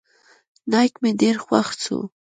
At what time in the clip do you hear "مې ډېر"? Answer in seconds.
1.01-1.35